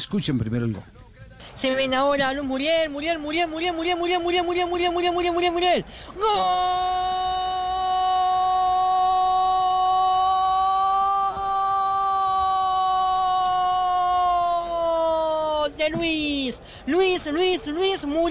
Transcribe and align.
Escuchen 0.00 0.38
primero 0.38 0.64
el 0.64 0.72
gol. 0.72 0.82
Se 1.56 1.74
ven 1.74 1.92
ahora 1.92 2.32
Luz 2.32 2.46
Muriel, 2.46 2.88
Muriel, 2.88 3.18
Muriel, 3.18 3.46
Muriel, 3.46 3.68
Muriel, 3.68 3.98
Muriel, 3.98 3.98
Muriel, 4.22 4.44
Muriel, 4.46 4.66
Muriel, 4.66 4.92
Muriel, 4.92 5.12
Muriel, 5.12 5.32
Muriel, 5.34 5.52
Muriel. 5.52 5.84
¡Gol! 6.16 6.30
De 15.76 15.90
Luis, 15.90 16.62
Luis, 16.86 17.26
Luis, 17.26 17.66
Luis, 17.66 18.04
Muriel. 18.06 18.29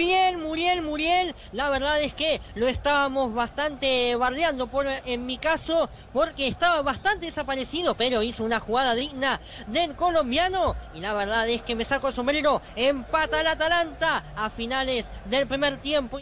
La 1.52 1.70
verdad 1.70 2.00
es 2.02 2.14
que 2.14 2.42
lo 2.56 2.68
estábamos 2.68 3.34
bastante 3.34 4.16
bardeando 4.16 4.70
en 5.06 5.26
mi 5.26 5.38
caso, 5.38 5.90
porque 6.14 6.48
estaba 6.48 6.82
bastante 6.84 7.26
desaparecido, 7.26 7.96
pero 7.96 8.22
hizo 8.22 8.44
una 8.44 8.60
jugada 8.60 8.94
digna 8.94 9.42
del 9.68 9.96
colombiano. 9.96 10.76
Y 10.94 11.00
la 11.00 11.14
verdad 11.14 11.50
es 11.50 11.62
que 11.64 11.76
me 11.76 11.86
saco 11.86 12.10
el 12.10 12.14
sombrero, 12.14 12.62
empata 12.76 13.42
el 13.42 13.48
Atalanta 13.48 14.24
a 14.36 14.50
finales 14.50 15.08
del 15.26 15.48
primer 15.48 15.78
tiempo. 15.78 16.20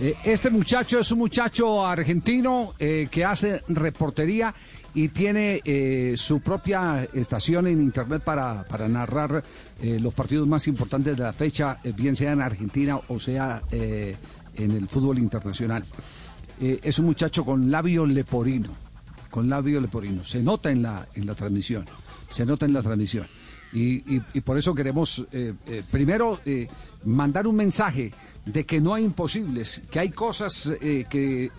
Eh, 0.00 0.16
Este 0.24 0.50
muchacho 0.50 0.98
es 0.98 1.12
un 1.12 1.18
muchacho 1.18 1.86
argentino 1.86 2.72
eh, 2.78 3.08
que 3.10 3.24
hace 3.24 3.62
reportería 3.68 4.54
y 4.94 5.08
tiene 5.08 5.60
eh, 5.64 6.14
su 6.16 6.40
propia 6.40 7.06
estación 7.12 7.66
en 7.66 7.80
internet 7.80 8.22
para, 8.24 8.64
para 8.64 8.88
narrar 8.88 9.44
eh, 9.80 9.98
los 10.00 10.14
partidos 10.14 10.48
más 10.48 10.66
importantes 10.68 11.16
de 11.16 11.22
la 11.22 11.32
fecha, 11.32 11.78
bien 11.96 12.16
sea 12.16 12.32
en 12.32 12.40
Argentina 12.40 12.98
o 13.08 13.20
sea 13.20 13.62
en 13.70 14.70
el 14.72 14.88
fútbol 14.88 15.18
internacional. 15.18 15.84
Es 16.60 16.98
un 16.98 17.06
muchacho 17.06 17.44
con 17.44 17.70
labio 17.70 18.04
leporino, 18.04 18.68
con 19.30 19.48
labio 19.48 19.80
leporino. 19.80 20.24
Se 20.24 20.42
nota 20.42 20.70
en 20.70 20.82
la, 20.82 21.06
en 21.14 21.24
la 21.24 21.34
transmisión, 21.34 21.86
se 22.28 22.44
nota 22.44 22.66
en 22.66 22.72
la 22.72 22.82
transmisión. 22.82 23.26
Y, 23.72 24.16
y- 24.16 24.22
y 24.34 24.40
por 24.40 24.58
eso 24.58 24.74
queremos, 24.74 25.24
eh, 25.32 25.54
eh, 25.68 25.82
primero, 25.90 26.40
eh, 26.44 26.66
mandar 27.04 27.46
un 27.46 27.56
mensaje 27.56 28.12
de 28.44 28.64
que 28.66 28.80
no 28.80 28.94
hay 28.94 29.04
imposibles, 29.04 29.82
que 29.90 30.00
hay 30.00 30.10
cosas 30.10 30.72
eh, 30.80 31.04
que 31.08 31.50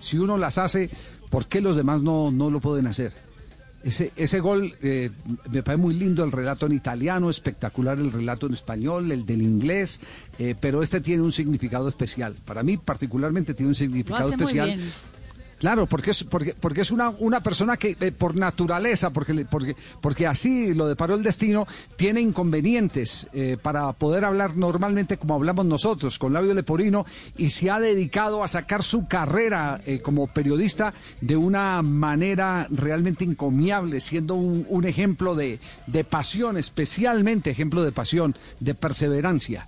si 0.00 0.18
uno 0.18 0.36
las 0.36 0.58
hace, 0.58 0.90
¿por 1.30 1.46
qué 1.46 1.60
los 1.62 1.74
demás 1.76 2.02
no, 2.02 2.30
no 2.30 2.50
lo 2.50 2.60
pueden 2.60 2.86
hacer? 2.86 3.12
Ese, 3.82 4.10
ese 4.16 4.40
gol 4.40 4.74
eh, 4.82 5.10
me 5.52 5.62
parece 5.62 5.80
muy 5.80 5.94
lindo 5.94 6.24
el 6.24 6.32
relato 6.32 6.66
en 6.66 6.72
italiano, 6.72 7.30
espectacular 7.30 7.98
el 8.00 8.10
relato 8.10 8.46
en 8.48 8.54
español, 8.54 9.12
el 9.12 9.24
del 9.24 9.40
inglés, 9.42 10.00
eh, 10.40 10.56
pero 10.60 10.82
este 10.82 11.00
tiene 11.00 11.22
un 11.22 11.30
significado 11.32 11.88
especial. 11.88 12.34
Para 12.44 12.64
mí 12.64 12.78
particularmente 12.78 13.54
tiene 13.54 13.68
un 13.68 13.74
significado 13.76 14.28
especial. 14.44 14.70
Claro, 15.58 15.86
porque 15.86 16.10
es, 16.10 16.22
porque, 16.24 16.54
porque 16.54 16.82
es 16.82 16.90
una, 16.90 17.08
una 17.08 17.42
persona 17.42 17.78
que 17.78 17.96
eh, 17.98 18.12
por 18.12 18.36
naturaleza, 18.36 19.10
porque, 19.10 19.46
porque, 19.50 19.74
porque 20.02 20.26
así 20.26 20.74
lo 20.74 20.86
deparó 20.86 21.14
el 21.14 21.22
destino, 21.22 21.66
tiene 21.96 22.20
inconvenientes 22.20 23.26
eh, 23.32 23.56
para 23.60 23.90
poder 23.94 24.26
hablar 24.26 24.54
normalmente 24.54 25.16
como 25.16 25.34
hablamos 25.34 25.64
nosotros, 25.64 26.18
con 26.18 26.34
labio 26.34 26.52
leporino, 26.52 27.06
y 27.38 27.48
se 27.50 27.70
ha 27.70 27.80
dedicado 27.80 28.44
a 28.44 28.48
sacar 28.48 28.82
su 28.82 29.08
carrera 29.08 29.80
eh, 29.86 30.00
como 30.00 30.26
periodista 30.26 30.92
de 31.22 31.36
una 31.36 31.80
manera 31.80 32.66
realmente 32.70 33.24
encomiable, 33.24 34.02
siendo 34.02 34.34
un, 34.34 34.66
un 34.68 34.84
ejemplo 34.84 35.34
de, 35.34 35.58
de 35.86 36.04
pasión, 36.04 36.58
especialmente 36.58 37.50
ejemplo 37.50 37.82
de 37.82 37.92
pasión, 37.92 38.36
de 38.60 38.74
perseverancia. 38.74 39.66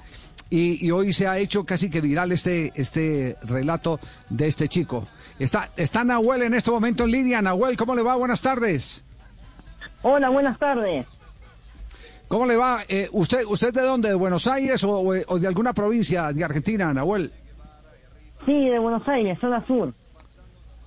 Y, 0.50 0.86
y 0.86 0.90
hoy 0.90 1.12
se 1.12 1.26
ha 1.26 1.38
hecho 1.38 1.64
casi 1.64 1.88
que 1.90 2.00
viral 2.00 2.32
este, 2.32 2.72
este 2.74 3.36
relato 3.42 3.98
de 4.28 4.46
este 4.46 4.68
chico. 4.68 5.06
Está, 5.38 5.70
está 5.76 6.02
Nahuel 6.04 6.42
en 6.42 6.54
este 6.54 6.70
momento 6.70 7.04
en 7.04 7.12
línea. 7.12 7.40
Nahuel, 7.40 7.76
¿cómo 7.76 7.94
le 7.94 8.02
va? 8.02 8.16
Buenas 8.16 8.42
tardes. 8.42 9.04
Hola, 10.02 10.28
buenas 10.30 10.58
tardes. 10.58 11.06
¿Cómo 12.28 12.44
le 12.44 12.56
va? 12.56 12.80
Eh, 12.88 13.08
¿usted, 13.12 13.44
¿Usted 13.48 13.72
de 13.72 13.82
dónde? 13.82 14.08
¿De 14.10 14.14
Buenos 14.14 14.46
Aires 14.46 14.84
o, 14.84 15.38
de 15.38 15.46
alguna 15.46 15.72
provincia 15.72 16.32
de 16.32 16.44
Argentina, 16.44 16.92
Nahuel? 16.92 17.32
Sí, 18.44 18.52
de 18.52 18.78
Buenos 18.78 19.06
Aires, 19.08 19.38
zona 19.40 19.66
sur. 19.66 19.94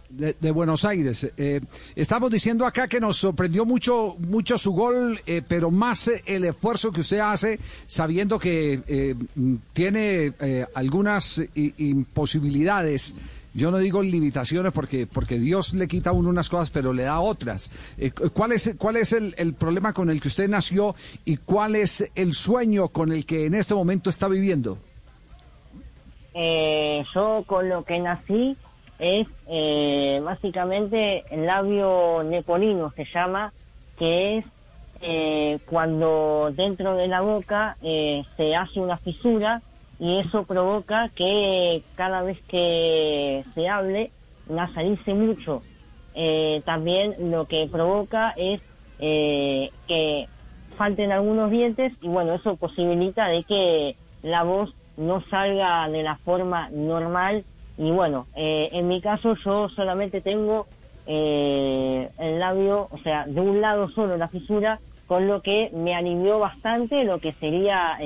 De, 0.09 0.35
de 0.39 0.51
Buenos 0.51 0.83
Aires. 0.83 1.31
Eh, 1.37 1.61
estamos 1.95 2.29
diciendo 2.29 2.65
acá 2.65 2.87
que 2.87 2.99
nos 2.99 3.17
sorprendió 3.17 3.65
mucho, 3.65 4.17
mucho 4.19 4.57
su 4.57 4.73
gol, 4.73 5.19
eh, 5.25 5.41
pero 5.47 5.71
más 5.71 6.09
eh, 6.09 6.21
el 6.25 6.43
esfuerzo 6.43 6.91
que 6.91 7.01
usted 7.01 7.19
hace, 7.19 7.59
sabiendo 7.87 8.37
que 8.37 8.81
eh, 8.85 9.15
mm, 9.35 9.55
tiene 9.73 10.33
eh, 10.39 10.65
algunas 10.75 11.41
imposibilidades. 11.55 13.15
Yo 13.53 13.69
no 13.69 13.77
digo 13.79 14.01
limitaciones 14.01 14.71
porque, 14.71 15.07
porque 15.07 15.37
Dios 15.37 15.73
le 15.73 15.87
quita 15.87 16.11
a 16.11 16.13
uno 16.13 16.29
unas 16.29 16.49
cosas, 16.49 16.71
pero 16.71 16.93
le 16.93 17.03
da 17.03 17.19
otras. 17.19 17.69
Eh, 17.97 18.11
cu- 18.11 18.29
¿Cuál 18.31 18.53
es, 18.53 18.73
cuál 18.77 18.95
es 18.95 19.11
el, 19.11 19.35
el 19.37 19.53
problema 19.55 19.91
con 19.93 20.09
el 20.09 20.21
que 20.21 20.29
usted 20.29 20.47
nació 20.49 20.95
y 21.25 21.35
cuál 21.37 21.75
es 21.75 22.09
el 22.15 22.33
sueño 22.33 22.87
con 22.87 23.11
el 23.11 23.25
que 23.25 23.45
en 23.45 23.53
este 23.55 23.75
momento 23.75 24.09
está 24.09 24.27
viviendo? 24.29 24.77
Eh, 26.33 27.03
yo 27.13 27.43
con 27.45 27.67
lo 27.67 27.83
que 27.83 27.99
nací 27.99 28.55
es 28.99 29.27
eh, 29.47 30.21
básicamente 30.23 31.23
el 31.29 31.45
labio 31.45 32.23
leporino, 32.23 32.91
se 32.95 33.05
llama, 33.13 33.51
que 33.97 34.37
es 34.37 34.45
eh, 35.01 35.59
cuando 35.65 36.53
dentro 36.55 36.95
de 36.95 37.07
la 37.07 37.21
boca 37.21 37.75
eh, 37.81 38.23
se 38.37 38.55
hace 38.55 38.79
una 38.79 38.97
fisura 38.97 39.61
y 40.01 40.17
eso 40.17 40.45
provoca 40.45 41.09
que 41.15 41.83
cada 41.95 42.23
vez 42.23 42.39
que 42.47 43.45
se 43.53 43.69
hable 43.69 44.11
nasalice 44.49 45.13
mucho. 45.13 45.61
Eh, 46.15 46.63
también 46.65 47.31
lo 47.31 47.45
que 47.45 47.69
provoca 47.71 48.33
es 48.35 48.59
eh, 48.97 49.69
que 49.87 50.27
falten 50.75 51.11
algunos 51.11 51.51
dientes 51.51 51.93
y 52.01 52.07
bueno, 52.07 52.33
eso 52.33 52.55
posibilita 52.55 53.27
de 53.27 53.43
que 53.43 53.95
la 54.23 54.41
voz 54.41 54.73
no 54.97 55.21
salga 55.29 55.87
de 55.87 56.01
la 56.01 56.17
forma 56.17 56.69
normal 56.71 57.45
y 57.77 57.91
bueno, 57.91 58.25
eh, 58.35 58.69
en 58.71 58.87
mi 58.87 59.01
caso 59.01 59.35
yo 59.45 59.69
solamente 59.69 60.21
tengo 60.21 60.65
el 61.05 62.39
labio, 62.39 62.87
o 62.89 62.97
sea, 62.99 63.25
de 63.25 63.41
un 63.41 63.59
lado 63.59 63.89
solo 63.89 64.17
la 64.17 64.29
fisura, 64.29 64.79
con 65.07 65.27
lo 65.27 65.41
que 65.41 65.69
me 65.73 65.93
alivió 65.93 66.39
bastante 66.39 67.03
lo 67.03 67.19
que 67.19 67.33
sería 67.33 67.97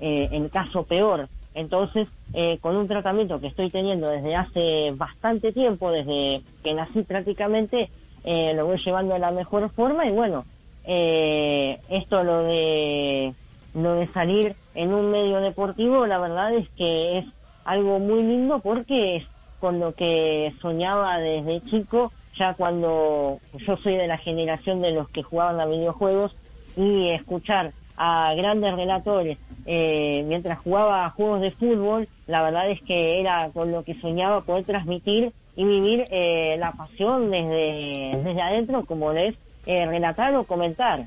eh, 0.00 0.28
el 0.32 0.50
caso 0.50 0.84
peor. 0.84 1.28
Entonces, 1.54 2.06
eh, 2.34 2.58
con 2.60 2.76
un 2.76 2.86
tratamiento 2.86 3.40
que 3.40 3.46
estoy 3.46 3.70
teniendo 3.70 4.10
desde 4.10 4.36
hace 4.36 4.92
bastante 4.94 5.52
tiempo, 5.52 5.90
desde 5.90 6.42
que 6.62 6.74
nací 6.74 7.02
prácticamente, 7.02 7.88
eh, 8.24 8.52
lo 8.54 8.66
voy 8.66 8.78
llevando 8.78 9.14
de 9.14 9.20
la 9.20 9.30
mejor 9.30 9.70
forma 9.70 10.04
y 10.04 10.10
bueno, 10.10 10.44
eh, 10.84 11.80
esto 11.88 12.22
lo 12.24 12.42
de 12.42 13.32
lo 13.74 13.94
de 13.94 14.06
salir 14.08 14.54
en 14.74 14.92
un 14.92 15.10
medio 15.10 15.40
deportivo, 15.40 16.06
la 16.06 16.18
verdad 16.18 16.54
es 16.54 16.68
que 16.70 17.18
es 17.18 17.26
algo 17.64 17.98
muy 18.00 18.22
lindo 18.22 18.58
porque 18.58 19.16
es 19.16 19.24
con 19.58 19.80
lo 19.80 19.94
que 19.94 20.52
soñaba 20.60 21.18
desde 21.18 21.62
chico, 21.62 22.12
ya 22.36 22.52
cuando 22.52 23.38
yo 23.66 23.76
soy 23.78 23.96
de 23.96 24.06
la 24.06 24.18
generación 24.18 24.82
de 24.82 24.92
los 24.92 25.08
que 25.08 25.22
jugaban 25.22 25.58
a 25.58 25.66
videojuegos 25.66 26.36
y 26.76 27.08
escuchar 27.08 27.72
a 27.96 28.34
grandes 28.34 28.74
relatores 28.74 29.38
eh, 29.64 30.24
mientras 30.26 30.58
jugaba 30.58 31.06
a 31.06 31.10
juegos 31.10 31.40
de 31.40 31.50
fútbol, 31.50 32.08
la 32.26 32.42
verdad 32.42 32.70
es 32.70 32.80
que 32.82 33.20
era 33.20 33.50
con 33.52 33.72
lo 33.72 33.82
que 33.82 33.98
soñaba 34.00 34.42
poder 34.42 34.64
transmitir 34.64 35.32
y 35.56 35.64
vivir 35.64 36.04
eh, 36.10 36.56
la 36.58 36.72
pasión 36.72 37.30
desde, 37.30 38.20
desde 38.22 38.42
adentro, 38.42 38.84
como 38.84 39.12
es 39.12 39.34
eh, 39.64 39.86
relatar 39.86 40.34
o 40.36 40.44
comentar. 40.44 41.06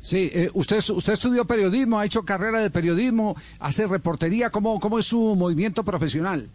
Sí, 0.00 0.30
eh, 0.32 0.48
usted, 0.54 0.78
usted 0.94 1.14
estudió 1.14 1.44
periodismo, 1.44 1.98
ha 1.98 2.04
hecho 2.04 2.22
carrera 2.22 2.60
de 2.60 2.70
periodismo, 2.70 3.34
hace 3.58 3.86
reportería. 3.86 4.50
¿Cómo, 4.50 4.78
cómo 4.78 4.98
es 4.98 5.06
su 5.06 5.34
movimiento 5.34 5.82
profesional? 5.82 6.48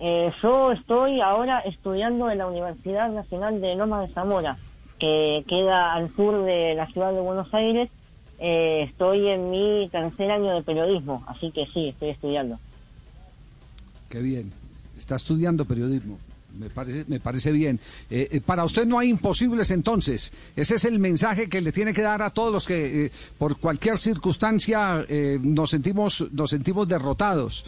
Eh, 0.00 0.32
yo 0.42 0.72
estoy 0.72 1.20
ahora 1.20 1.60
estudiando 1.60 2.30
en 2.30 2.38
la 2.38 2.46
Universidad 2.46 3.08
Nacional 3.08 3.60
de 3.60 3.74
Loma 3.74 4.02
de 4.02 4.12
Zamora, 4.12 4.56
que 4.98 5.44
queda 5.48 5.94
al 5.94 6.14
sur 6.14 6.44
de 6.44 6.74
la 6.74 6.86
ciudad 6.88 7.12
de 7.12 7.20
Buenos 7.20 7.52
Aires. 7.54 7.90
Eh, 8.38 8.86
estoy 8.88 9.28
en 9.28 9.50
mi 9.50 9.88
tercer 9.90 10.30
año 10.30 10.54
de 10.54 10.62
periodismo, 10.62 11.24
así 11.26 11.50
que 11.50 11.66
sí, 11.66 11.88
estoy 11.88 12.10
estudiando. 12.10 12.58
Qué 14.08 14.20
bien. 14.20 14.52
Está 14.98 15.16
estudiando 15.16 15.64
periodismo. 15.64 16.18
Me 16.58 16.70
parece, 16.70 17.04
me 17.08 17.20
parece 17.20 17.52
bien. 17.52 17.78
Eh, 18.10 18.28
eh, 18.32 18.40
para 18.40 18.64
usted 18.64 18.86
no 18.86 18.98
hay 18.98 19.10
imposibles 19.10 19.70
entonces. 19.70 20.32
Ese 20.56 20.76
es 20.76 20.84
el 20.84 20.98
mensaje 20.98 21.48
que 21.48 21.60
le 21.60 21.72
tiene 21.72 21.92
que 21.92 22.02
dar 22.02 22.22
a 22.22 22.30
todos 22.30 22.52
los 22.52 22.66
que 22.66 23.06
eh, 23.06 23.12
por 23.36 23.58
cualquier 23.58 23.98
circunstancia 23.98 25.04
eh, 25.08 25.38
nos 25.40 25.70
sentimos 25.70 26.26
nos 26.32 26.50
sentimos 26.50 26.88
derrotados. 26.88 27.64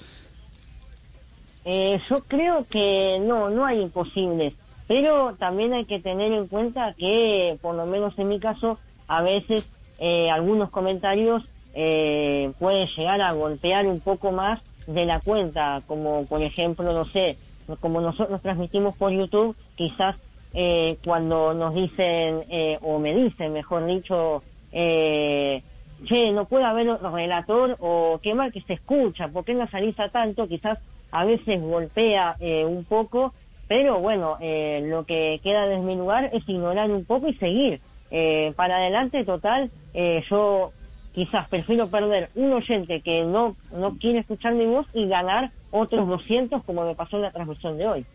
Eh, 1.64 2.00
yo 2.08 2.16
creo 2.26 2.66
que 2.69 3.19
no, 3.20 3.50
no 3.50 3.66
hay 3.66 3.81
imposibles, 3.81 4.55
pero 4.90 5.37
también 5.37 5.72
hay 5.72 5.84
que 5.84 6.00
tener 6.00 6.32
en 6.32 6.48
cuenta 6.48 6.96
que, 6.98 7.56
por 7.62 7.76
lo 7.76 7.87
menos 7.87 8.19
en 8.19 8.26
mi 8.26 8.40
caso, 8.40 8.81
a 9.06 9.22
veces 9.22 9.70
eh, 10.00 10.28
algunos 10.32 10.70
comentarios 10.70 11.44
eh, 11.75 12.50
pueden 12.58 12.88
llegar 12.88 13.22
a 13.22 13.31
golpear 13.31 13.87
un 13.87 14.00
poco 14.00 14.32
más 14.32 14.60
de 14.88 15.04
la 15.04 15.20
cuenta, 15.20 15.81
como 15.87 16.26
por 16.26 16.42
ejemplo, 16.42 16.92
no 16.92 17.04
sé, 17.04 17.37
como 17.78 18.00
nosotros 18.00 18.42
transmitimos 18.42 18.96
por 18.96 19.12
YouTube, 19.12 19.54
quizás 19.76 20.16
eh, 20.54 20.98
cuando 21.04 21.54
nos 21.54 21.72
dicen, 21.72 22.43
eh, 22.50 22.76
o 22.82 22.98
me 22.98 23.14
dicen, 23.14 23.52
mejor 23.52 23.86
dicho, 23.86 24.43
eh, 24.72 25.62
che, 26.04 26.32
no 26.32 26.46
puede 26.46 26.64
haber 26.64 26.90
otro 26.90 27.14
relator 27.14 27.76
o 27.78 28.19
qué 28.20 28.34
mal 28.34 28.50
que 28.52 28.62
se 28.62 28.72
escucha, 28.72 29.28
¿por 29.28 29.44
qué 29.44 29.54
no 29.54 29.69
salís 29.69 29.94
tanto? 30.10 30.48
Quizás 30.48 30.81
a 31.12 31.25
veces 31.25 31.62
golpea 31.62 32.34
eh, 32.40 32.64
un 32.64 32.84
poco, 32.84 33.34
pero 33.70 34.00
bueno, 34.00 34.37
eh, 34.40 34.82
lo 34.84 35.05
que 35.05 35.38
queda 35.44 35.64
de 35.69 35.78
mi 35.78 35.94
lugar 35.94 36.28
es 36.32 36.43
ignorar 36.49 36.90
un 36.90 37.05
poco 37.05 37.28
y 37.28 37.34
seguir. 37.34 37.81
Eh, 38.11 38.52
para 38.56 38.78
adelante, 38.78 39.25
total, 39.25 39.70
eh, 39.94 40.25
yo 40.28 40.72
quizás 41.14 41.49
prefiero 41.49 41.87
perder 41.87 42.31
un 42.34 42.52
oyente 42.52 43.00
que 43.00 43.22
no, 43.22 43.55
no 43.72 43.96
quiere 43.96 44.19
escuchar 44.19 44.55
mi 44.55 44.67
voz 44.67 44.88
y 44.93 45.06
ganar 45.06 45.52
otros 45.70 46.08
200 46.08 46.64
como 46.64 46.84
me 46.84 46.96
pasó 46.96 47.19
en 47.19 47.22
la 47.22 47.31
transmisión 47.31 47.78
de 47.78 47.87
hoy. 47.87 48.06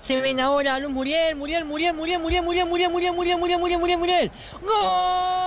Se 0.00 0.22
ven 0.22 0.40
ahora 0.40 0.80
Muriel, 0.88 1.36
Muriel, 1.36 1.66
Muriel, 1.66 1.92
Muriel, 1.92 2.18
Muriel, 2.18 2.42
Muriel, 2.42 2.66
Muriel, 2.66 2.90
Muriel, 2.90 3.12
Muriel, 3.12 3.38
Muriel, 3.38 3.58
Muriel, 3.60 3.78
Muriel, 3.78 3.98
Muriel. 3.98 4.30
¡Gol! 4.62 5.43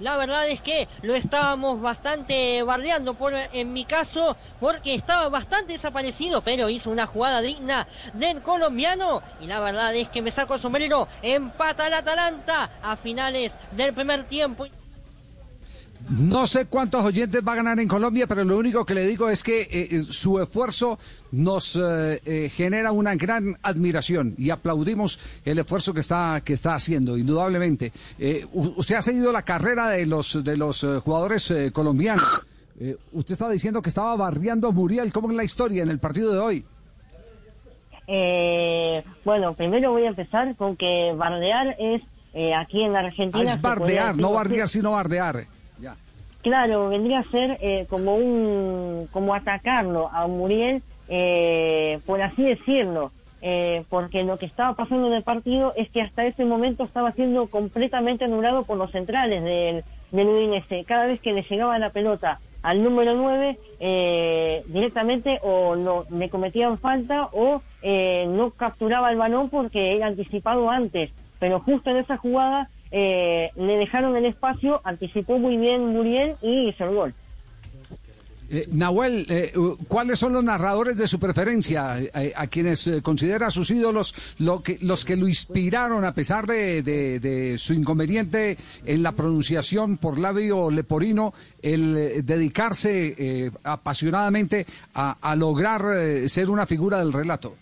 La 0.00 0.16
verdad 0.16 0.48
es 0.48 0.60
que 0.60 0.88
lo 1.02 1.14
estábamos 1.14 1.80
bastante 1.80 2.62
bardeando 2.62 3.16
en 3.52 3.72
mi 3.72 3.84
caso, 3.84 4.36
porque 4.60 4.94
estaba 4.94 5.28
bastante 5.28 5.74
desaparecido, 5.74 6.42
pero 6.42 6.68
hizo 6.68 6.90
una 6.90 7.06
jugada 7.06 7.40
digna 7.40 7.86
del 8.14 8.42
colombiano. 8.42 9.22
Y 9.40 9.46
la 9.46 9.60
verdad 9.60 9.94
es 9.94 10.08
que 10.08 10.22
me 10.22 10.30
saco 10.30 10.54
el 10.54 10.60
sombrero, 10.60 11.08
empata 11.22 11.86
el 11.86 11.94
Atalanta 11.94 12.70
a 12.82 12.96
finales 12.96 13.54
del 13.72 13.94
primer 13.94 14.24
tiempo. 14.24 14.66
No 16.10 16.46
sé 16.46 16.66
cuántos 16.66 17.02
oyentes 17.02 17.42
va 17.46 17.52
a 17.52 17.56
ganar 17.56 17.80
en 17.80 17.88
Colombia, 17.88 18.26
pero 18.26 18.44
lo 18.44 18.58
único 18.58 18.84
que 18.84 18.94
le 18.94 19.06
digo 19.06 19.30
es 19.30 19.42
que 19.42 19.62
eh, 19.70 20.02
su 20.10 20.38
esfuerzo 20.40 20.98
nos 21.32 21.76
eh, 21.76 22.20
eh, 22.26 22.50
genera 22.54 22.92
una 22.92 23.14
gran 23.14 23.56
admiración 23.62 24.34
y 24.36 24.50
aplaudimos 24.50 25.18
el 25.46 25.58
esfuerzo 25.58 25.94
que 25.94 26.00
está 26.00 26.42
que 26.44 26.52
está 26.52 26.74
haciendo, 26.74 27.16
indudablemente. 27.16 27.90
Eh, 28.18 28.46
usted 28.52 28.96
ha 28.96 29.02
seguido 29.02 29.32
la 29.32 29.42
carrera 29.42 29.88
de 29.88 30.04
los 30.04 30.44
de 30.44 30.56
los 30.58 30.84
eh, 30.84 30.98
jugadores 30.98 31.50
eh, 31.50 31.72
colombianos. 31.72 32.28
Eh, 32.78 32.96
usted 33.12 33.32
estaba 33.32 33.52
diciendo 33.52 33.80
que 33.80 33.88
estaba 33.88 34.14
barriando 34.16 34.68
a 34.68 34.72
Muriel. 34.72 35.10
¿Cómo 35.10 35.30
es 35.30 35.36
la 35.36 35.44
historia 35.44 35.82
en 35.82 35.88
el 35.88 36.00
partido 36.00 36.32
de 36.32 36.38
hoy? 36.38 36.64
Eh, 38.06 39.02
bueno, 39.24 39.54
primero 39.54 39.92
voy 39.92 40.04
a 40.04 40.08
empezar 40.08 40.54
con 40.56 40.76
que 40.76 41.14
bardear 41.16 41.74
es 41.78 42.02
eh, 42.34 42.52
aquí 42.54 42.82
en 42.82 42.94
Argentina. 42.94 43.44
Ah, 43.50 43.54
es 43.54 43.60
bardear, 43.62 44.16
no 44.16 44.32
bardear, 44.32 44.68
sino 44.68 44.90
bardear. 44.92 45.46
Claro, 46.42 46.88
vendría 46.90 47.20
a 47.20 47.30
ser 47.30 47.56
eh, 47.60 47.86
como 47.88 48.16
un, 48.16 49.08
como 49.10 49.34
atacarlo 49.34 50.08
a 50.12 50.26
Muriel, 50.26 50.82
eh, 51.08 52.00
por 52.04 52.20
así 52.20 52.42
decirlo, 52.42 53.12
eh, 53.40 53.84
porque 53.88 54.24
lo 54.24 54.38
que 54.38 54.46
estaba 54.46 54.74
pasando 54.74 55.06
en 55.08 55.14
el 55.14 55.22
partido 55.22 55.72
es 55.76 55.90
que 55.90 56.02
hasta 56.02 56.24
ese 56.26 56.44
momento 56.44 56.84
estaba 56.84 57.12
siendo 57.12 57.46
completamente 57.46 58.24
anulado 58.24 58.64
por 58.64 58.76
los 58.76 58.90
centrales 58.90 59.42
del, 59.42 59.84
del. 60.10 60.84
Cada 60.86 61.06
vez 61.06 61.20
que 61.20 61.32
le 61.32 61.42
llegaba 61.42 61.78
la 61.78 61.90
pelota 61.90 62.40
al 62.62 62.82
número 62.82 63.14
9, 63.14 63.58
eh, 63.80 64.64
directamente 64.68 65.38
o 65.42 65.76
no, 65.76 66.06
le 66.10 66.30
cometían 66.30 66.78
falta 66.78 67.28
o 67.32 67.60
eh, 67.82 68.24
no 68.26 68.50
capturaba 68.52 69.10
el 69.10 69.18
balón 69.18 69.50
porque 69.50 69.94
era 69.94 70.06
anticipado 70.06 70.70
antes. 70.70 71.12
Pero 71.38 71.60
justo 71.60 71.90
en 71.90 71.98
esa 71.98 72.16
jugada 72.16 72.70
eh, 72.96 73.50
le 73.56 73.76
dejaron 73.76 74.16
el 74.16 74.24
espacio, 74.24 74.80
anticipó 74.84 75.36
muy 75.36 75.56
bien 75.56 75.88
Muriel 75.88 76.36
y 76.40 76.68
hizo 76.68 76.84
el 76.84 76.94
gol. 76.94 77.14
Eh, 78.50 78.68
Nahuel, 78.70 79.26
eh, 79.28 79.52
uh, 79.56 79.76
¿cuáles 79.88 80.18
son 80.18 80.32
los 80.32 80.44
narradores 80.44 80.96
de 80.96 81.08
su 81.08 81.18
preferencia? 81.18 81.98
Eh, 81.98 82.32
a 82.36 82.46
quienes 82.46 82.86
eh, 82.86 83.02
considera 83.02 83.50
sus 83.50 83.70
ídolos, 83.72 84.14
lo 84.38 84.62
que, 84.62 84.78
los 84.80 85.04
que 85.04 85.16
lo 85.16 85.26
inspiraron 85.26 86.04
a 86.04 86.12
pesar 86.12 86.46
de, 86.46 87.56
su 87.58 87.74
inconveniente 87.74 88.56
en 88.84 89.02
la 89.02 89.12
pronunciación 89.12 89.96
por 89.96 90.20
labio 90.20 90.70
leporino, 90.70 91.32
el 91.64 91.96
eh, 91.96 92.22
dedicarse 92.22 93.14
eh, 93.16 93.50
apasionadamente 93.64 94.66
a, 94.94 95.34
lograr 95.34 95.82
eh, 95.96 96.28
ser 96.28 96.50
una 96.50 96.66
figura 96.66 96.98
del 96.98 97.12
relato. 97.12 97.56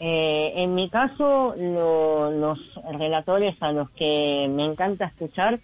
Eh, 0.00 0.52
en 0.56 0.74
mi 0.74 0.88
caso, 0.90 1.54
lo- 1.56 2.30
los 2.30 2.58
relatores 2.98 3.54
a 3.60 3.72
los 3.72 3.88
que 3.90 4.46
me 4.50 4.64
encanta 4.64 5.06
escuchar 5.06 5.60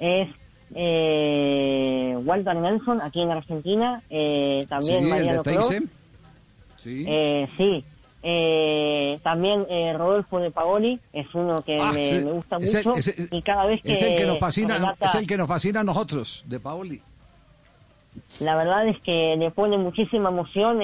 es 0.00 0.28
eh, 0.74 2.16
Walter 2.24 2.56
Nelson, 2.56 3.00
aquí 3.00 3.20
en 3.20 3.30
Argentina, 3.30 4.02
eh, 4.10 4.64
también 4.68 5.04
sí, 5.04 5.10
Mariano 5.10 5.42
Teise. 5.42 5.82
Sí. 6.78 7.04
eh, 7.06 7.48
sí, 7.56 7.84
eh, 8.22 9.18
también 9.22 9.66
eh, 9.70 9.92
Rodolfo 9.96 10.38
de 10.40 10.50
Paoli 10.50 10.98
es 11.12 11.32
uno 11.34 11.62
que 11.62 11.76
Ah, 11.78 11.92
me, 11.92 12.06
sí, 12.06 12.14
me 12.24 12.32
gusta 12.32 12.56
es 12.56 12.74
el- 12.74 12.84
mucho 12.86 12.98
es 12.98 13.08
el- 13.18 13.28
y 13.30 13.42
cada 13.42 13.66
vez 13.66 13.82
que 13.82 13.92
es 13.92 14.02
el 14.02 14.16
que 14.16 14.26
nos 14.26 14.38
fascina, 14.38 14.74
relata- 14.76 15.06
es 15.06 15.14
el 15.14 15.26
que 15.26 15.36
nos 15.36 15.48
fascina 15.48 15.80
a 15.80 15.84
nosotros, 15.84 16.44
de 16.48 16.58
Paoli. 16.60 17.00
La 18.40 18.56
verdad 18.56 18.86
es 18.88 18.98
que 19.00 19.36
le 19.36 19.50
pone 19.50 19.76
muchísima 19.78 20.28
emoción, 20.30 20.78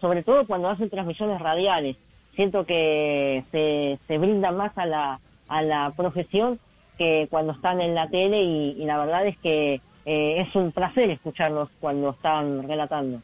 sobre 0.00 0.22
todo 0.24 0.46
cuando 0.46 0.68
hace 0.70 0.88
transmisiones 0.88 1.40
radiales. 1.40 1.96
Siento 2.36 2.64
que 2.66 3.44
se, 3.52 3.98
se 4.06 4.18
brinda 4.18 4.50
más 4.50 4.76
a 4.76 4.86
la, 4.86 5.20
a 5.48 5.62
la 5.62 5.92
profesión 5.96 6.58
que 6.98 7.26
cuando 7.30 7.52
están 7.52 7.80
en 7.80 7.94
la 7.94 8.08
tele 8.08 8.42
y, 8.42 8.76
y 8.82 8.84
la 8.84 8.98
verdad 8.98 9.26
es 9.26 9.36
que 9.38 9.80
eh, 10.06 10.40
es 10.40 10.54
un 10.54 10.70
placer 10.72 11.10
escucharlos 11.10 11.68
cuando 11.80 12.10
están 12.10 12.66
relatando. 12.68 13.20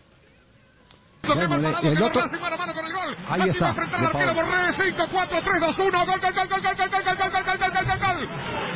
Bueno, 1.22 1.58
le- 1.58 1.68
el 1.92 2.02
otro... 2.02 2.22
Ahí 3.28 3.42
está, 3.50 3.72
de 3.74 4.08
Paoli. 4.08 4.72
5, 4.72 5.04
4, 5.12 5.38
3, 5.44 5.60
2, 5.60 5.78
1, 5.78 6.06
gol, 6.06 6.06
gol, 6.06 6.32
gol, 6.34 6.48
gol, 6.48 6.62
gol, 6.62 6.76
gol, 6.76 6.88
gol, 6.88 7.08
gol, 7.10 7.20
gol, 7.20 7.30
gol, 7.30 7.44
gol, 7.44 7.58
gol, 7.58 7.58
gol, 7.58 7.84
gol, 7.84 7.98
gol. 8.00 8.28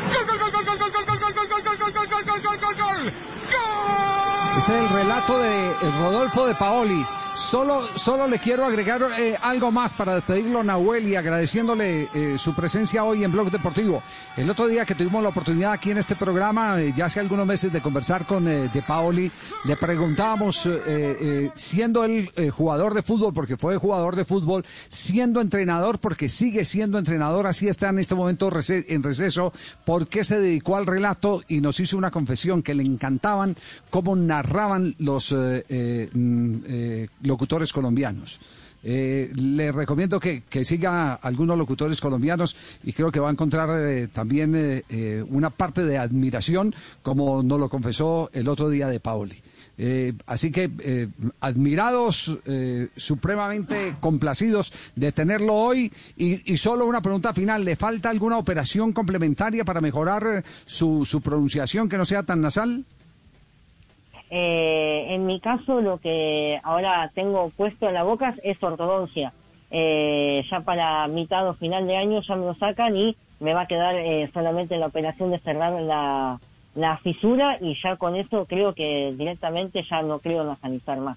Gol, 0.04 0.26
gol, 0.26 0.38
gol, 0.38 0.52
gol, 0.52 0.64
gol, 0.64 0.90
gol, 0.90 1.04
gol, 1.04 1.34
gol, 1.34 1.48
gol, 1.48 1.64
gol, 1.64 1.78
gol, 1.78 1.92
gol, 1.94 2.08
gol, 2.10 2.24
gol, 2.24 2.42
gol, 2.42 2.58
gol, 2.60 2.76
gol. 2.76 3.12
¡Gol! 3.44 4.58
Ese 4.58 4.76
es 4.76 4.90
el 4.90 4.96
relato 4.96 5.38
de 5.38 5.70
eh, 5.70 5.74
Rodolfo 6.00 6.46
de 6.46 6.54
Paoli. 6.54 7.04
Solo, 7.36 7.82
solo 7.96 8.28
le 8.28 8.38
quiero 8.38 8.64
agregar 8.64 9.02
eh, 9.18 9.36
algo 9.42 9.72
más 9.72 9.92
para 9.92 10.14
despedirlo, 10.14 10.62
Nahuel, 10.62 11.08
y 11.08 11.16
agradeciéndole 11.16 12.08
eh, 12.14 12.38
su 12.38 12.54
presencia 12.54 13.02
hoy 13.02 13.24
en 13.24 13.32
Blog 13.32 13.50
Deportivo. 13.50 14.00
El 14.36 14.48
otro 14.48 14.68
día 14.68 14.84
que 14.84 14.94
tuvimos 14.94 15.20
la 15.20 15.30
oportunidad 15.30 15.72
aquí 15.72 15.90
en 15.90 15.98
este 15.98 16.14
programa, 16.14 16.80
eh, 16.80 16.92
ya 16.96 17.06
hace 17.06 17.18
algunos 17.18 17.44
meses, 17.44 17.72
de 17.72 17.80
conversar 17.80 18.24
con 18.24 18.46
eh, 18.46 18.70
De 18.72 18.82
Paoli, 18.82 19.30
le 19.64 19.76
preguntábamos, 19.76 20.66
eh, 20.66 20.80
eh, 20.86 21.50
siendo 21.56 22.04
él 22.04 22.30
jugador 22.52 22.94
de 22.94 23.02
fútbol, 23.02 23.32
porque 23.32 23.56
fue 23.56 23.76
jugador 23.78 24.14
de 24.14 24.24
fútbol, 24.24 24.64
siendo 24.88 25.40
entrenador, 25.40 25.98
porque 25.98 26.28
sigue 26.28 26.64
siendo 26.64 26.98
entrenador, 26.98 27.48
así 27.48 27.66
está 27.68 27.88
en 27.88 27.98
este 27.98 28.14
momento 28.14 28.48
en 28.48 29.02
receso, 29.02 29.52
por 29.84 30.06
qué 30.06 30.22
se 30.22 30.38
dedicó 30.38 30.76
al 30.76 30.86
relato 30.86 31.42
y 31.48 31.60
nos 31.60 31.80
hizo 31.80 31.98
una 31.98 32.10
confesión 32.12 32.62
que 32.62 32.74
le 32.74 32.84
encantaban 32.84 33.56
cómo 33.90 34.14
narraban 34.14 34.94
los 34.98 35.32
mm, 35.32 36.56
locutores 37.24 37.72
colombianos. 37.72 38.40
Eh, 38.86 39.32
le 39.34 39.72
recomiendo 39.72 40.20
que, 40.20 40.42
que 40.42 40.62
siga 40.62 41.12
a 41.12 41.14
algunos 41.14 41.56
locutores 41.56 42.00
colombianos 42.02 42.54
y 42.82 42.92
creo 42.92 43.10
que 43.10 43.18
va 43.18 43.28
a 43.28 43.32
encontrar 43.32 43.70
eh, 43.80 44.08
también 44.08 44.54
eh, 44.54 44.84
eh, 44.90 45.24
una 45.30 45.48
parte 45.48 45.84
de 45.84 45.96
admiración, 45.96 46.74
como 47.02 47.42
nos 47.42 47.58
lo 47.58 47.70
confesó 47.70 48.28
el 48.34 48.46
otro 48.46 48.68
día 48.68 48.88
de 48.88 49.00
Paoli. 49.00 49.42
Así 50.26 50.52
que 50.52 51.08
admirados, 51.40 52.38
supremamente 52.94 53.96
complacidos 53.98 54.72
de 54.94 55.10
tenerlo 55.10 55.54
hoy. 55.54 55.92
Y, 56.16 56.56
solo 56.58 56.86
una 56.86 57.02
pregunta 57.02 57.34
final, 57.34 57.64
¿le 57.64 57.74
falta 57.74 58.08
alguna 58.08 58.38
operación 58.38 58.92
complementaria 58.92 59.64
para 59.64 59.80
mejorar 59.80 60.44
su, 60.64 61.04
su 61.04 61.20
pronunciación 61.20 61.88
que 61.88 61.98
no 61.98 62.04
sea 62.04 62.22
tan 62.22 62.40
nasal? 62.40 62.84
Eh, 64.36 65.14
en 65.14 65.26
mi 65.26 65.38
caso, 65.38 65.80
lo 65.80 65.98
que 65.98 66.58
ahora 66.64 67.08
tengo 67.14 67.50
puesto 67.50 67.86
en 67.86 67.94
la 67.94 68.02
boca 68.02 68.34
es 68.42 68.60
ortodoncia. 68.60 69.32
Eh, 69.70 70.44
ya 70.50 70.58
para 70.58 71.06
mitad 71.06 71.48
o 71.48 71.54
final 71.54 71.86
de 71.86 71.96
año 71.96 72.20
ya 72.20 72.34
me 72.34 72.46
lo 72.46 72.54
sacan 72.54 72.96
y 72.96 73.16
me 73.38 73.54
va 73.54 73.62
a 73.62 73.66
quedar 73.68 73.94
eh, 73.94 74.28
solamente 74.34 74.76
la 74.76 74.86
operación 74.86 75.30
de 75.30 75.38
cerrar 75.38 75.80
la, 75.80 76.40
fisura 77.04 77.58
y 77.60 77.76
ya 77.80 77.94
con 77.94 78.16
eso 78.16 78.46
creo 78.46 78.74
que 78.74 79.14
directamente 79.16 79.84
ya 79.88 80.02
no 80.02 80.18
creo 80.18 80.42
nasanizar 80.42 80.98
más. 80.98 81.16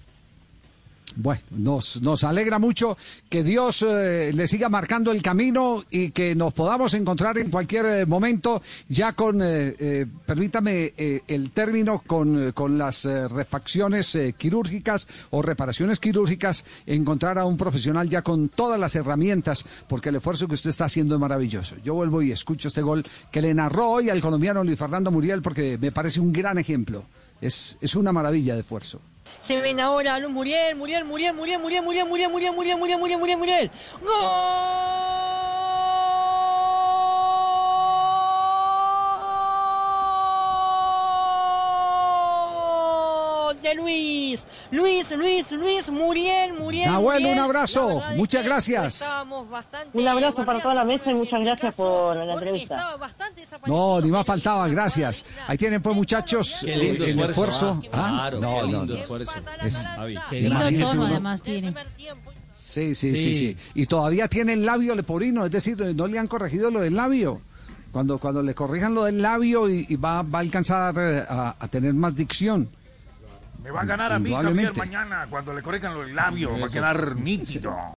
Bueno, 1.16 1.40
nos, 1.50 2.00
nos 2.02 2.22
alegra 2.24 2.58
mucho 2.58 2.96
que 3.28 3.42
Dios 3.42 3.84
eh, 3.86 4.30
le 4.32 4.46
siga 4.46 4.68
marcando 4.68 5.10
el 5.10 5.22
camino 5.22 5.84
y 5.90 6.10
que 6.10 6.34
nos 6.34 6.54
podamos 6.54 6.94
encontrar 6.94 7.38
en 7.38 7.50
cualquier 7.50 7.86
eh, 7.86 8.06
momento, 8.06 8.62
ya 8.88 9.12
con, 9.12 9.40
eh, 9.42 10.06
permítame 10.26 10.92
el 10.96 11.50
término, 11.50 12.02
con, 12.06 12.52
con 12.52 12.78
las 12.78 13.04
refacciones 13.04 14.16
quirúrgicas 14.36 15.06
o 15.30 15.42
reparaciones 15.42 15.98
quirúrgicas, 15.98 16.64
encontrar 16.86 17.38
a 17.38 17.44
un 17.44 17.56
profesional 17.56 18.08
ya 18.08 18.22
con 18.22 18.48
todas 18.48 18.78
las 18.78 18.94
herramientas, 18.94 19.64
porque 19.88 20.10
el 20.10 20.16
esfuerzo 20.16 20.46
que 20.46 20.54
usted 20.54 20.70
está 20.70 20.84
haciendo 20.84 21.14
es 21.14 21.20
maravilloso. 21.20 21.76
Yo 21.84 21.94
vuelvo 21.94 22.22
y 22.22 22.32
escucho 22.32 22.68
este 22.68 22.82
gol 22.82 23.04
que 23.30 23.42
le 23.42 23.54
narró 23.54 23.90
hoy 23.90 24.10
al 24.10 24.20
colombiano 24.20 24.62
Luis 24.62 24.78
Fernando 24.78 25.10
Muriel, 25.10 25.42
porque 25.42 25.78
me 25.78 25.92
parece 25.92 26.20
un 26.20 26.32
gran 26.32 26.58
ejemplo. 26.58 27.04
Es, 27.40 27.78
es 27.80 27.94
una 27.94 28.12
maravilla 28.12 28.54
de 28.54 28.60
esfuerzo. 28.60 29.00
Se 29.40 29.60
ven 29.60 29.80
ahora 29.80 30.14
a 30.14 30.18
Luis 30.18 30.32
Muriel, 30.32 30.76
Muriel, 30.76 31.04
Muriel, 31.04 31.32
Muriel, 31.32 31.58
Muriel, 31.58 31.82
Muriel, 31.82 32.06
Muriel, 32.06 32.30
Muriel, 32.30 32.52
Muriel, 32.52 32.78
Muriel, 32.78 32.98
Muriel, 32.98 33.18
Muriel, 33.18 33.38
Muriel. 33.38 33.70
¡Gol! 34.02 34.68
De 43.62 43.74
Luis, 43.74 44.46
Luis, 44.70 45.10
Luis, 45.10 45.50
Luis, 45.50 45.88
Muriel, 45.88 46.52
Muriel. 46.54 46.90
Nahuel, 46.90 47.20
Muriel. 47.20 47.38
un 47.38 47.44
abrazo. 47.44 48.02
Muchas 48.16 48.44
gracias. 48.44 49.04
Un 49.92 50.08
abrazo 50.08 50.44
para 50.44 50.60
toda 50.60 50.74
la 50.74 50.84
mesa 50.84 51.10
y 51.10 51.14
muchas 51.14 51.40
gracias 51.40 51.74
por 51.74 52.16
la 52.16 52.32
entrevista. 52.34 52.96
No, 53.68 54.00
ni 54.00 54.10
más 54.10 54.26
faltaba, 54.26 54.66
gracias. 54.68 55.24
Ahí 55.46 55.56
tienen 55.58 55.80
pues 55.82 55.94
muchachos 55.94 56.62
Qué 56.64 56.76
lindo 56.76 57.04
el 57.04 57.10
esfuerzo, 57.10 57.32
esfuerzo. 57.34 57.82
ah. 57.92 57.98
¿Ah? 58.26 58.30
Claro, 58.30 58.40
No, 58.40 58.54
qué 58.54 58.60
no, 58.62 58.66
lindo 58.78 58.94
no. 58.94 59.00
esfuerzo. 59.00 59.32
Es- 59.64 59.88
qué 60.30 60.40
Lindo 60.40 60.58
tono 60.88 60.92
uno. 61.02 61.06
además 61.06 61.42
tiene. 61.42 61.74
Sí, 62.50 62.94
sí, 62.94 63.16
sí, 63.16 63.16
Sí. 63.16 63.34
sí. 63.34 63.56
Y 63.74 63.86
todavía 63.86 64.26
tiene 64.28 64.54
el 64.54 64.64
labio 64.64 64.94
leporino, 64.94 65.44
es 65.44 65.50
decir, 65.50 65.78
no 65.94 66.06
le 66.06 66.18
han 66.18 66.26
corregido 66.26 66.70
lo 66.70 66.80
del 66.80 66.94
labio. 66.96 67.40
Cuando, 67.92 68.18
cuando 68.18 68.42
le 68.42 68.54
corrijan 68.54 68.94
lo 68.94 69.04
del 69.04 69.22
labio 69.22 69.68
y, 69.68 69.86
y 69.88 69.96
va, 69.96 70.22
va 70.22 70.38
a 70.38 70.42
alcanzar 70.42 70.94
eh, 70.98 71.24
a, 71.28 71.56
a 71.58 71.68
tener 71.68 71.94
más 71.94 72.14
dicción. 72.14 72.68
Me 73.62 73.70
va 73.70 73.80
a 73.82 73.84
ganar 73.84 74.12
a 74.12 74.18
mí, 74.18 74.30
Javier, 74.30 74.74
mañana 74.76 75.26
cuando 75.28 75.52
le 75.52 75.62
corrijan 75.62 75.94
los 75.94 76.10
labios. 76.10 76.52
Va 76.60 76.66
a 76.66 76.70
quedar 76.70 77.16
nítido. 77.16 77.74